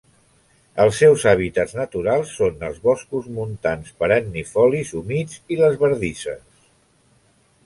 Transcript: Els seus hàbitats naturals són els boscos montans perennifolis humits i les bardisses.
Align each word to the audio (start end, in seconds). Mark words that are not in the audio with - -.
Els 0.85 0.95
seus 1.01 1.25
hàbitats 1.31 1.75
naturals 1.79 2.31
són 2.39 2.65
els 2.69 2.79
boscos 2.87 3.27
montans 3.37 3.93
perennifolis 4.01 4.95
humits 5.03 5.41
i 5.57 5.61
les 5.63 5.79
bardisses. 5.85 6.67